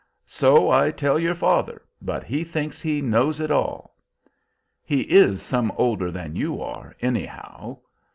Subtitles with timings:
[0.25, 3.95] So I tell your father, but he thinks he knows it all."
[4.83, 7.77] "He is some older than you are, anyhow."